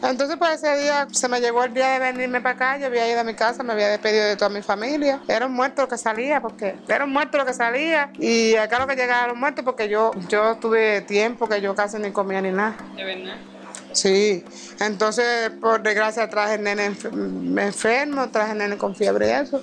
Entonces, 0.03 0.37
pues 0.37 0.63
ese 0.63 0.81
día 0.81 1.09
se 1.11 1.29
me 1.29 1.41
llegó 1.41 1.65
el 1.65 1.75
día 1.75 1.89
de 1.89 1.99
venirme 1.99 2.41
para 2.41 2.55
acá, 2.55 2.79
yo 2.79 2.87
había 2.87 3.11
ido 3.11 3.21
a 3.21 3.25
mi 3.25 3.35
casa, 3.35 3.65
me 3.65 3.73
había 3.73 3.89
despedido 3.89 4.27
de 4.27 4.37
toda 4.37 4.49
mi 4.49 4.63
familia. 4.63 5.21
Era 5.27 5.47
un 5.47 5.53
muerto 5.53 5.83
lo 5.83 5.89
que 5.89 5.99
salía, 5.99 6.41
porque 6.41 6.77
era 6.87 7.05
un 7.05 7.13
muerto 7.13 7.37
lo 7.37 7.45
que 7.45 7.53
salía. 7.53 8.13
Y 8.17 8.55
acá 8.55 8.79
lo 8.79 8.87
que 8.87 8.95
llegaba 8.95 9.25
a 9.25 9.29
los 9.29 9.37
muertos, 9.37 9.65
porque 9.65 9.89
yo, 9.89 10.13
yo 10.29 10.57
tuve 10.59 11.01
tiempo 11.01 11.49
que 11.49 11.61
yo 11.61 11.75
casi 11.75 11.99
ni 11.99 12.13
comía 12.13 12.41
ni 12.41 12.53
nada. 12.53 12.77
¿De 12.95 13.05
verdad? 13.05 13.37
Sí, 13.99 14.45
entonces 14.79 15.51
por 15.61 15.83
desgracia 15.83 16.29
traje 16.31 16.55
el 16.55 16.63
nene 16.63 16.85
enfermo, 16.87 18.29
traje 18.31 18.55
nene 18.55 18.79
con 18.79 18.95
fiebre 18.95 19.29
y 19.29 19.31
eso. 19.31 19.61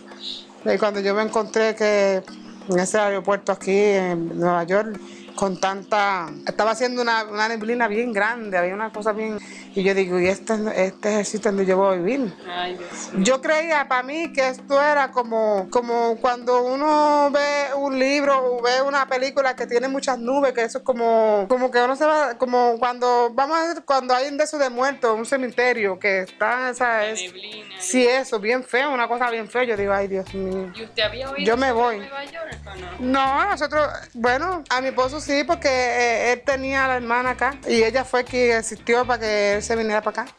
Y 0.66 0.78
cuando 0.78 1.00
yo 1.00 1.16
me 1.16 1.24
encontré 1.24 1.74
que 1.74 2.22
en 2.70 2.80
ese 2.80 2.98
aeropuerto 2.98 3.54
aquí 3.54 3.72
en 3.72 4.38
Nueva 4.38 4.64
York, 4.66 5.00
con 5.36 5.60
tanta... 5.60 6.30
Estaba 6.48 6.72
haciendo 6.72 7.02
una, 7.02 7.26
una 7.26 7.48
neblina 7.48 7.88
bien 7.88 8.14
grande, 8.14 8.58
había 8.58 8.74
una 8.74 8.92
cosa 8.92 9.12
bien... 9.12 9.38
Y 9.76 9.84
yo 9.84 9.94
digo, 9.94 10.18
¿y 10.20 10.28
este, 10.28 10.54
este 10.86 11.20
es 11.20 11.36
el 11.36 11.42
donde 11.42 11.66
yo 11.66 11.76
voy 11.76 11.96
a 11.96 11.98
vivir? 11.98 12.34
Ay, 12.48 12.78
Dios. 12.78 13.12
Yo 13.18 13.42
creía 13.42 13.86
para 13.90 14.04
mí 14.04 14.32
que 14.32 14.48
esto 14.48 14.82
era 14.82 15.12
como, 15.12 15.68
como 15.70 16.16
cuando 16.22 16.64
uno 16.64 17.30
ve 17.32 17.74
un 17.76 18.00
libro 18.00 18.56
o 18.58 18.62
ve 18.64 18.82
una 18.82 19.06
película 19.06 19.54
que 19.56 19.68
tiene 19.68 19.90
muchas 19.90 20.18
nubes, 20.18 20.54
que 20.54 20.64
eso 20.64 20.78
es 20.78 20.84
como, 20.86 21.46
como 21.50 21.72
que 21.72 21.82
uno 21.82 21.98
se 21.98 22.06
va, 22.06 22.38
como 22.38 22.80
cuando, 22.80 23.32
vamos 23.34 23.58
a 23.58 23.68
decir, 23.68 23.84
cuando 23.84 24.14
hay 24.14 24.30
un 24.30 24.38
de 24.38 24.46
de 24.46 24.70
muertos, 24.70 25.18
un 25.18 25.26
cementerio, 25.26 26.00
que 26.00 26.22
está 26.22 26.70
esa... 26.70 27.06
Es, 27.06 27.22
Neblina. 27.22 27.76
sí, 27.80 28.06
eso, 28.08 28.40
bien 28.40 28.64
feo, 28.64 28.94
una 28.94 29.08
cosa 29.08 29.30
bien 29.30 29.50
fea. 29.50 29.64
Yo 29.66 29.76
digo, 29.76 29.92
ay, 29.92 30.08
Dios 30.08 30.34
mío. 30.34 30.72
¿Y 30.74 30.84
usted 30.84 31.04
había 31.04 31.30
oído 31.30 31.46
Yo 31.46 31.58
me 31.58 31.72
voy. 31.74 31.98
Nueva 31.98 32.24
York 32.24 32.60
o 32.66 33.02
no? 33.02 33.12
No, 33.12 33.50
nosotros, 33.50 33.90
bueno, 34.14 34.64
a 34.70 34.80
mi 34.80 34.88
esposo 34.88 35.20
sí, 35.26 35.44
porque 35.44 35.68
eh, 35.70 36.34
él 36.34 36.42
tenía 36.46 36.86
a 36.86 36.88
la 36.90 36.96
hermana 36.98 37.32
acá 37.32 37.56
y 37.68 37.84
ella 37.84 38.04
fue 38.06 38.24
quien 38.24 38.58
asistió 38.58 39.06
para 39.06 39.20
que 39.20 39.54
él 39.56 39.64
se 39.64 39.76
viniera 39.76 40.02
para 40.02 40.24
acá. 40.24 40.36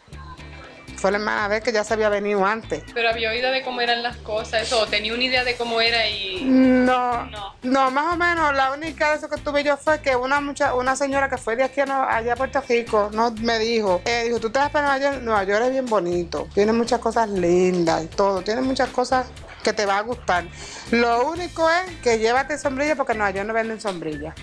Fue 0.96 1.10
la 1.10 1.18
hermana 1.18 1.50
de 1.50 1.56
él 1.58 1.62
que 1.62 1.72
ya 1.72 1.84
se 1.84 1.92
había 1.92 2.08
venido 2.08 2.42
antes. 2.46 2.82
Pero 2.94 3.10
había 3.10 3.28
oído 3.30 3.50
de 3.50 3.62
cómo 3.62 3.82
eran 3.82 4.02
las 4.02 4.16
cosas, 4.16 4.62
eso, 4.62 4.86
tenía 4.86 5.12
una 5.12 5.24
idea 5.24 5.44
de 5.44 5.54
cómo 5.54 5.78
era 5.82 6.08
y... 6.08 6.40
No, 6.42 7.26
No. 7.26 7.54
no, 7.62 7.90
más 7.90 8.14
o 8.14 8.16
menos 8.16 8.54
la 8.54 8.72
única 8.72 9.10
de 9.10 9.16
eso 9.16 9.28
que 9.28 9.36
tuve 9.36 9.62
yo 9.62 9.76
fue 9.76 10.00
que 10.00 10.16
una 10.16 10.40
mucha, 10.40 10.72
una 10.74 10.96
señora 10.96 11.28
que 11.28 11.36
fue 11.36 11.54
de 11.54 11.64
aquí 11.64 11.82
a, 11.82 11.86
no- 11.86 12.02
allá 12.08 12.32
a 12.32 12.36
Puerto 12.36 12.62
Rico 12.66 13.10
no, 13.12 13.30
me 13.32 13.58
dijo, 13.58 14.00
eh, 14.06 14.22
dijo, 14.24 14.40
tú 14.40 14.48
te 14.48 14.58
vas 14.58 14.70
para 14.70 14.86
Nueva 14.96 15.12
York, 15.12 15.22
Nueva 15.22 15.44
York 15.44 15.64
es 15.66 15.70
bien 15.72 15.86
bonito, 15.86 16.48
tiene 16.54 16.72
muchas 16.72 16.98
cosas 17.00 17.28
lindas 17.28 18.04
y 18.04 18.06
todo, 18.06 18.40
tiene 18.40 18.62
muchas 18.62 18.88
cosas 18.88 19.26
que 19.62 19.74
te 19.74 19.84
va 19.84 19.98
a 19.98 20.02
gustar. 20.02 20.44
Lo 20.92 21.28
único 21.28 21.68
es 21.68 21.92
que 22.02 22.18
llévate 22.18 22.56
sombrilla 22.56 22.96
porque 22.96 23.12
en 23.12 23.18
Nueva 23.18 23.32
York 23.32 23.46
no 23.48 23.52
venden 23.52 23.80
sombrilla. 23.82 24.34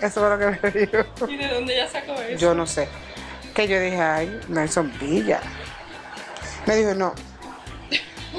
Eso 0.00 0.20
fue 0.20 0.30
lo 0.30 0.38
que 0.38 0.60
me 0.62 0.70
dijo. 0.70 1.26
¿Y 1.28 1.36
de 1.36 1.48
dónde 1.48 1.76
ya 1.76 1.88
sacó 1.88 2.12
eso? 2.14 2.38
Yo 2.38 2.54
no 2.54 2.66
sé. 2.66 2.88
Que 3.54 3.66
yo 3.66 3.80
dije, 3.80 4.00
ay, 4.00 4.40
no 4.48 4.60
hay 4.60 4.68
sombrilla. 4.68 5.40
Me 6.66 6.76
dijo, 6.76 6.94
no. 6.94 7.14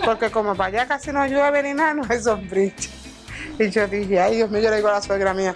Porque 0.06 0.30
como 0.30 0.56
para 0.56 0.68
allá 0.68 0.88
casi 0.88 1.12
no 1.12 1.26
llueve 1.26 1.64
ni 1.64 1.74
nada, 1.74 1.94
no 1.96 2.04
hay 2.08 2.22
sombrilla. 2.22 2.76
Y 3.58 3.70
yo 3.70 3.88
dije, 3.88 4.20
ay, 4.20 4.36
Dios 4.36 4.52
mío, 4.52 4.62
yo 4.62 4.70
le 4.70 4.78
digo 4.78 4.90
a 4.90 4.94
la 4.94 5.02
suegra 5.02 5.34
mía, 5.34 5.56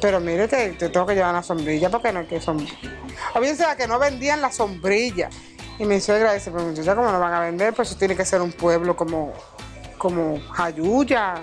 pero 0.00 0.18
mire 0.20 0.48
que 0.48 0.70
te 0.70 0.88
tengo 0.88 1.06
que 1.06 1.14
llevar 1.14 1.30
una 1.30 1.42
sombrilla 1.42 1.88
porque 1.90 2.12
no 2.12 2.20
hay 2.20 2.26
que 2.26 2.40
sombrilla. 2.40 2.76
O 3.34 3.40
bien 3.40 3.56
sea 3.56 3.76
que 3.76 3.86
no 3.86 3.98
vendían 3.98 4.40
la 4.40 4.50
sombrilla. 4.50 5.28
Y 5.78 5.84
mi 5.84 6.00
suegra 6.00 6.32
dice, 6.32 6.50
pues 6.50 6.64
muchacha, 6.64 6.96
¿cómo 6.96 7.12
lo 7.12 7.20
van 7.20 7.32
a 7.32 7.40
vender? 7.40 7.72
Pues 7.72 7.90
eso 7.90 7.98
tiene 7.98 8.16
que 8.16 8.24
ser 8.24 8.42
un 8.42 8.50
pueblo 8.50 8.96
como, 8.96 9.32
como 9.96 10.40
Jayuya. 10.52 11.36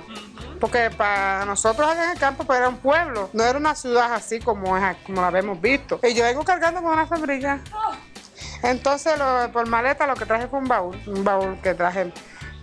Porque 0.59 0.89
para 0.95 1.45
nosotros 1.45 1.87
allá 1.87 2.05
en 2.05 2.11
el 2.11 2.19
campo 2.19 2.43
pues 2.43 2.59
era 2.59 2.69
un 2.69 2.77
pueblo, 2.77 3.29
no 3.33 3.43
era 3.43 3.57
una 3.57 3.75
ciudad 3.75 4.13
así 4.13 4.39
como, 4.39 4.77
es, 4.77 4.97
como 5.05 5.21
la 5.21 5.27
habíamos 5.27 5.61
visto. 5.61 5.99
Y 6.03 6.13
yo 6.13 6.23
vengo 6.23 6.43
cargando 6.43 6.81
con 6.81 6.93
una 6.93 7.07
sombrilla. 7.07 7.59
Entonces 8.63 9.13
por 9.53 9.67
maleta 9.67 10.07
lo 10.07 10.15
que 10.15 10.25
traje 10.25 10.47
fue 10.47 10.59
un 10.59 10.67
baúl, 10.67 10.99
un 11.07 11.23
baúl 11.23 11.59
que 11.61 11.73
traje 11.73 12.11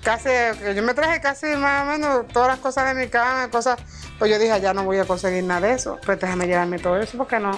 casi, 0.03 0.31
yo 0.75 0.83
me 0.83 0.95
traje 0.95 1.21
casi 1.21 1.47
más 1.57 1.83
o 1.83 1.87
menos 1.87 2.29
todas 2.29 2.49
las 2.49 2.59
cosas 2.59 2.95
de 2.95 3.01
mi 3.01 3.09
cama, 3.09 3.49
cosas, 3.51 3.79
pues 4.19 4.31
yo 4.31 4.39
dije 4.39 4.61
ya 4.61 4.75
no 4.75 4.85
voy 4.85 4.99
a 4.99 5.05
conseguir 5.05 5.45
nada 5.45 5.69
de 5.69 5.75
eso, 5.75 5.99
pues 6.05 6.19
déjame 6.21 6.47
llevarme 6.47 6.79
todo 6.79 6.99
eso 6.99 7.17
porque 7.17 7.39
no. 7.39 7.53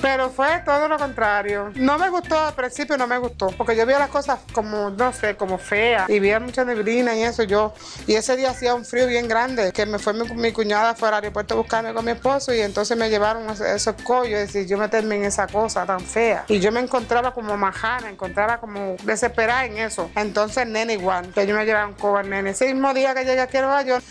Pero 0.00 0.30
fue 0.30 0.62
todo 0.64 0.88
lo 0.88 0.96
contrario. 0.96 1.72
No 1.74 1.98
me 1.98 2.08
gustó 2.08 2.38
al 2.38 2.54
principio, 2.54 2.96
no 2.96 3.06
me 3.06 3.18
gustó, 3.18 3.48
porque 3.48 3.74
yo 3.76 3.84
veía 3.84 3.98
las 3.98 4.10
cosas 4.10 4.38
como, 4.52 4.90
no 4.90 5.12
sé, 5.12 5.36
como 5.36 5.58
feas, 5.58 6.08
y 6.08 6.20
veía 6.20 6.38
mucha 6.40 6.64
neblina 6.64 7.16
y 7.16 7.22
eso. 7.22 7.42
Yo, 7.42 7.74
y 8.06 8.14
ese 8.14 8.36
día 8.36 8.50
hacía 8.50 8.74
un 8.74 8.84
frío 8.84 9.06
bien 9.06 9.28
grande, 9.28 9.72
que 9.72 9.86
me 9.86 9.98
fue 9.98 10.12
mi, 10.12 10.28
mi 10.34 10.52
cuñada 10.52 10.94
fuera 10.94 11.18
al 11.18 11.24
aeropuerto 11.24 11.54
a 11.54 11.56
buscarme 11.56 11.92
con 11.92 12.04
mi 12.04 12.12
esposo, 12.12 12.54
y 12.54 12.60
entonces 12.60 12.96
me 12.96 13.10
llevaron 13.10 13.48
esos, 13.50 13.66
esos 13.66 13.94
collos, 14.02 14.38
es 14.38 14.52
decir, 14.52 14.68
yo 14.68 14.78
meterme 14.78 15.16
en 15.16 15.24
esa 15.24 15.46
cosa 15.46 15.84
tan 15.84 16.00
fea. 16.00 16.44
Y 16.48 16.60
yo 16.60 16.70
me 16.70 16.80
encontraba 16.80 17.32
como 17.34 17.56
majana, 17.56 18.08
encontraba 18.08 18.58
como 18.58 18.96
desesperada 19.02 19.64
en 19.64 19.78
eso. 19.78 20.10
Entonces, 20.14 20.66
nene 20.66 20.94
igual, 20.94 21.32
que 21.32 21.46
yo 21.46 21.54
me 21.54 21.64
llevaba 21.64 21.86
un 21.86 21.94
cobo 21.94 22.18
al 22.18 22.30
nene. 22.30 22.50
Ese 22.50 22.72
mismo 22.72 22.94
día 22.94 23.14
que 23.14 23.24
llegué 23.24 23.40
aquí 23.40 23.56
a 23.56 23.62
Nueva 23.62 23.82
York, 23.82 24.04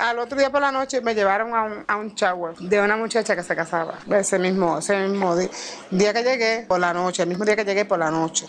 al 0.00 0.18
otro 0.18 0.38
día 0.38 0.50
por 0.50 0.60
la 0.60 0.70
noche 0.72 1.00
me 1.00 1.14
llevaron 1.14 1.54
a 1.54 1.62
un, 1.64 1.84
a 1.86 1.96
un 1.96 2.14
shower 2.14 2.56
de 2.58 2.80
una 2.80 2.96
muchacha 2.96 3.34
que 3.36 3.42
se 3.42 3.54
casaba. 3.56 3.98
Ese 4.10 4.38
mismo, 4.38 4.78
ese 4.78 4.96
mismo 5.06 5.36
di- 5.36 5.50
día 5.90 6.12
que 6.12 6.22
llegué 6.22 6.64
por 6.68 6.80
la 6.80 6.92
noche, 6.92 7.22
el 7.22 7.28
mismo 7.28 7.44
día 7.44 7.56
que 7.56 7.64
llegué 7.64 7.84
por 7.84 7.98
la 7.98 8.10
noche. 8.10 8.46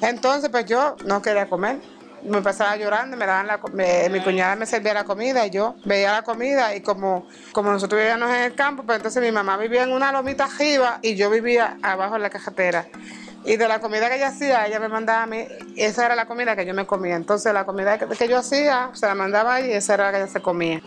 Entonces, 0.00 0.50
pues 0.50 0.66
yo 0.66 0.96
no 1.04 1.20
quería 1.22 1.48
comer. 1.48 1.78
Me 2.22 2.42
pasaba 2.42 2.76
llorando, 2.76 3.16
me 3.16 3.24
daban 3.24 3.46
la, 3.46 3.58
me- 3.72 4.10
mi 4.10 4.20
cuñada 4.20 4.54
me 4.54 4.66
servía 4.66 4.92
la 4.92 5.04
comida 5.04 5.46
y 5.46 5.50
yo 5.50 5.76
veía 5.86 6.12
la 6.12 6.22
comida 6.22 6.74
y 6.74 6.82
como, 6.82 7.26
como 7.52 7.70
nosotros 7.72 7.98
vivíamos 7.98 8.28
en 8.28 8.42
el 8.42 8.54
campo, 8.54 8.82
pues 8.82 8.96
entonces 8.96 9.22
mi 9.22 9.32
mamá 9.32 9.56
vivía 9.56 9.84
en 9.84 9.92
una 9.92 10.12
lomita 10.12 10.44
arriba 10.44 10.98
y 11.00 11.14
yo 11.16 11.30
vivía 11.30 11.78
abajo 11.82 12.16
en 12.16 12.22
la 12.22 12.28
cajetera. 12.28 12.86
Y 13.44 13.56
de 13.56 13.68
la 13.68 13.80
comida 13.80 14.08
que 14.08 14.16
ella 14.16 14.28
hacía, 14.28 14.66
ella 14.66 14.78
me 14.80 14.88
mandaba 14.88 15.22
a 15.22 15.26
mí, 15.26 15.46
esa 15.76 16.06
era 16.06 16.14
la 16.14 16.26
comida 16.26 16.54
que 16.56 16.66
yo 16.66 16.74
me 16.74 16.86
comía. 16.86 17.16
Entonces 17.16 17.52
la 17.54 17.64
comida 17.64 17.98
que, 17.98 18.28
yo 18.28 18.38
hacía, 18.38 18.90
se 18.92 19.06
la 19.06 19.14
mandaba 19.14 19.60
y 19.60 19.72
esa 19.72 19.94
era 19.94 20.06
la 20.06 20.10
que 20.12 20.18
ella 20.18 20.26
se 20.26 20.42
comía. 20.42 20.82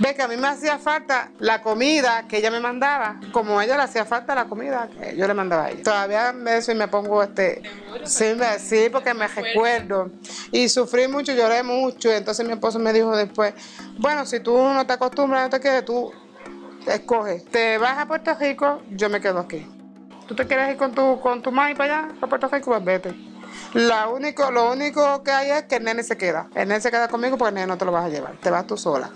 Ve 0.00 0.12
que 0.16 0.22
a 0.22 0.28
mí 0.28 0.36
me 0.36 0.48
hacía 0.48 0.78
falta 0.78 1.30
la 1.38 1.62
comida 1.62 2.26
que 2.26 2.38
ella 2.38 2.50
me 2.50 2.58
mandaba, 2.58 3.20
como 3.30 3.60
a 3.60 3.64
ella 3.64 3.76
le 3.76 3.84
hacía 3.84 4.04
falta 4.04 4.34
la 4.34 4.46
comida 4.46 4.88
que 4.88 5.16
yo 5.16 5.28
le 5.28 5.34
mandaba 5.34 5.66
a 5.66 5.70
ella. 5.70 5.84
Todavía 5.84 6.32
me 6.32 6.56
eso 6.56 6.72
y 6.72 6.74
me 6.74 6.88
pongo 6.88 7.22
este, 7.22 7.62
sí, 8.04 8.34
me- 8.36 8.58
sí, 8.58 8.88
porque 8.90 9.14
me 9.14 9.28
recuerdo. 9.28 10.10
Y 10.50 10.68
sufrí 10.68 11.06
mucho, 11.06 11.32
lloré 11.32 11.62
mucho. 11.62 12.10
Entonces 12.10 12.44
mi 12.44 12.52
esposo 12.54 12.80
me 12.80 12.92
dijo 12.92 13.16
después, 13.16 13.54
bueno, 13.98 14.26
si 14.26 14.40
tú 14.40 14.56
no 14.58 14.84
te 14.84 14.94
acostumbras, 14.94 15.44
no 15.44 15.50
te 15.50 15.60
quedes, 15.60 15.84
tú 15.84 16.12
escoge. 16.88 17.44
Te 17.52 17.78
vas 17.78 17.96
a 17.96 18.06
Puerto 18.06 18.34
Rico, 18.34 18.82
yo 18.90 19.08
me 19.08 19.20
quedo 19.20 19.38
aquí. 19.38 19.64
¿Tú 20.26 20.34
te 20.34 20.46
quieres 20.46 20.70
ir 20.70 20.76
con 20.76 20.94
tu, 20.94 21.20
con 21.20 21.42
tu 21.42 21.52
mami 21.52 21.74
para 21.74 21.98
allá, 21.98 22.14
a 22.20 22.26
Puerto 22.26 22.48
Rico? 22.48 22.70
Pues 22.70 22.84
vete. 22.84 23.14
La 23.74 24.08
único, 24.08 24.50
lo 24.50 24.72
único 24.72 25.22
que 25.22 25.30
hay 25.30 25.50
es 25.50 25.64
que 25.64 25.76
el 25.76 25.84
nene 25.84 26.02
se 26.02 26.16
queda. 26.16 26.48
El 26.54 26.68
nene 26.68 26.80
se 26.80 26.90
queda 26.90 27.08
conmigo 27.08 27.36
porque 27.36 27.50
el 27.50 27.54
nene 27.56 27.66
no 27.66 27.76
te 27.76 27.84
lo 27.84 27.92
vas 27.92 28.06
a 28.06 28.08
llevar. 28.08 28.36
Te 28.36 28.50
vas 28.50 28.66
tú 28.66 28.76
sola. 28.76 29.10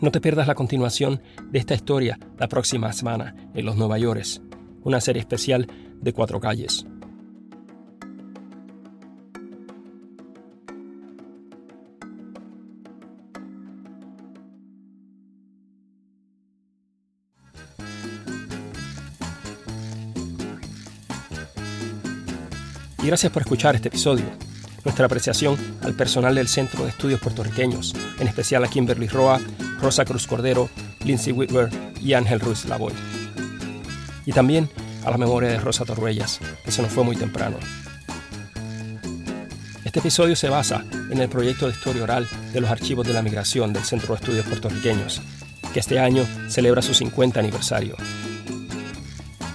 No 0.00 0.10
te 0.10 0.20
pierdas 0.20 0.46
la 0.46 0.54
continuación 0.54 1.22
de 1.50 1.58
esta 1.58 1.74
historia 1.74 2.18
la 2.38 2.48
próxima 2.48 2.90
semana 2.92 3.34
en 3.54 3.66
Los 3.66 3.76
Nueva 3.76 3.98
Yorkes, 3.98 4.40
una 4.82 5.00
serie 5.00 5.20
especial 5.20 5.66
de 6.00 6.12
cuatro 6.14 6.40
calles. 6.40 6.86
Y 23.02 23.06
gracias 23.06 23.32
por 23.32 23.42
escuchar 23.42 23.74
este 23.74 23.88
episodio. 23.88 24.26
Nuestra 24.84 25.06
apreciación 25.06 25.56
al 25.82 25.94
personal 25.94 26.34
del 26.34 26.48
Centro 26.48 26.84
de 26.84 26.90
Estudios 26.90 27.20
Puertorriqueños, 27.20 27.94
en 28.18 28.28
especial 28.28 28.62
a 28.62 28.68
Kimberly 28.68 29.08
Roa, 29.08 29.40
Rosa 29.80 30.04
Cruz 30.04 30.26
Cordero, 30.26 30.68
Lindsay 31.04 31.32
Whitwer 31.32 31.70
y 32.02 32.12
Ángel 32.12 32.40
Ruiz 32.40 32.66
Lavoy. 32.66 32.92
Y 34.26 34.32
también 34.32 34.68
a 35.04 35.10
la 35.10 35.16
memoria 35.16 35.48
de 35.48 35.58
Rosa 35.58 35.86
Torruellas, 35.86 36.40
que 36.62 36.70
se 36.70 36.82
nos 36.82 36.92
fue 36.92 37.02
muy 37.02 37.16
temprano. 37.16 37.56
Este 39.82 40.00
episodio 40.00 40.36
se 40.36 40.50
basa 40.50 40.84
en 41.10 41.18
el 41.20 41.30
proyecto 41.30 41.66
de 41.66 41.72
historia 41.72 42.02
oral 42.02 42.28
de 42.52 42.60
los 42.60 42.70
archivos 42.70 43.06
de 43.06 43.14
la 43.14 43.22
migración 43.22 43.72
del 43.72 43.84
Centro 43.84 44.14
de 44.14 44.20
Estudios 44.20 44.46
Puertorriqueños, 44.46 45.22
que 45.72 45.80
este 45.80 45.98
año 45.98 46.26
celebra 46.48 46.82
su 46.82 46.92
50 46.92 47.40
aniversario. 47.40 47.96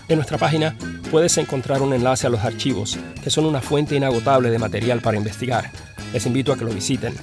En 0.07 0.15
nuestra 0.17 0.39
página 0.39 0.75
puedes 1.11 1.37
encontrar 1.37 1.81
un 1.81 1.93
enlace 1.93 2.27
a 2.27 2.29
los 2.29 2.41
archivos, 2.41 2.97
que 3.23 3.29
son 3.29 3.45
una 3.45 3.61
fuente 3.61 3.95
inagotable 3.95 4.49
de 4.49 4.59
material 4.59 5.01
para 5.01 5.17
investigar. 5.17 5.71
Les 6.13 6.25
invito 6.25 6.51
a 6.51 6.57
que 6.57 6.65
lo 6.65 6.73
visiten. 6.73 7.13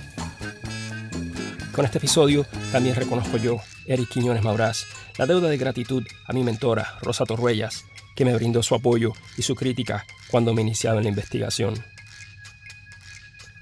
Con 1.72 1.84
este 1.84 1.98
episodio 1.98 2.46
también 2.70 2.94
reconozco 2.94 3.36
yo, 3.38 3.58
Eric 3.86 4.10
Quiñones 4.10 4.42
Maurás, 4.42 4.86
la 5.18 5.26
deuda 5.26 5.48
de 5.48 5.56
gratitud 5.56 6.04
a 6.26 6.32
mi 6.32 6.42
mentora, 6.42 6.98
Rosa 7.02 7.24
Torruellas, 7.24 7.84
que 8.14 8.24
me 8.24 8.34
brindó 8.34 8.62
su 8.62 8.74
apoyo 8.74 9.12
y 9.36 9.42
su 9.42 9.54
crítica 9.54 10.04
cuando 10.30 10.54
me 10.54 10.62
iniciaba 10.62 10.98
en 10.98 11.04
la 11.04 11.10
investigación. 11.10 11.74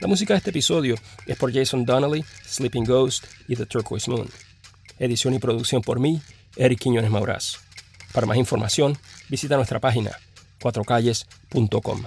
La 0.01 0.09
música 0.09 0.35
de 0.35 0.39
este 0.39 0.51
episodio 0.51 0.97
es 1.27 1.37
por 1.37 1.53
Jason 1.53 1.85
Donnelly, 1.85 2.25
Sleeping 2.47 2.85
Ghost 2.85 3.27
y 3.49 3.57
The 3.57 3.67
Turquoise 3.67 4.11
Moon. 4.11 4.29
Edición 4.99 5.35
y 5.35 5.39
producción 5.39 5.83
por 5.83 6.01
mí, 6.01 6.21
Eric 6.57 6.81
Quiñones 6.81 7.11
Maurás. 7.11 7.70
Para 8.13 8.27
más 8.27 8.37
información, 8.37 8.99
visita 9.29 9.57
nuestra 9.57 9.81
página 9.81 10.13
cuatrocalles.com. 10.61 12.05